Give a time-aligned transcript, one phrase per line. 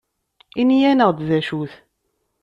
[0.61, 1.73] Ini-aneɣ-d d acu-t.